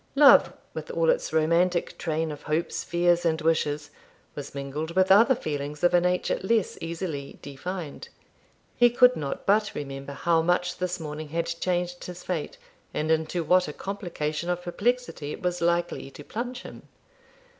Love, 0.15 0.51
with 0.73 0.89
all 0.89 1.11
its 1.11 1.31
romantic 1.31 1.95
train 1.95 2.31
of 2.31 2.41
hopes, 2.41 2.83
fears, 2.83 3.23
and 3.23 3.39
wishes, 3.41 3.91
was 4.33 4.55
mingled 4.55 4.95
with 4.95 5.11
other 5.11 5.35
feelings 5.35 5.83
of 5.83 5.93
a 5.93 6.01
nature 6.01 6.39
less 6.41 6.75
easily 6.81 7.37
defined. 7.43 8.09
He 8.75 8.89
could 8.89 9.15
not 9.15 9.45
but 9.45 9.75
remember 9.75 10.13
how 10.13 10.41
much 10.41 10.79
this 10.79 10.99
morning 10.99 11.29
had 11.29 11.45
changed 11.45 12.03
his 12.03 12.23
fate, 12.23 12.57
and 12.95 13.11
into 13.11 13.43
what 13.43 13.67
a 13.67 13.73
complication 13.73 14.49
of 14.49 14.63
perplexity 14.63 15.33
it 15.33 15.43
was 15.43 15.61
likely 15.61 16.09
to 16.09 16.23
plunge 16.23 16.63
him. 16.63 16.81